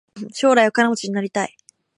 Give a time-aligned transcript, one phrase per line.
[0.33, 1.55] 将来お金持ちになりたい。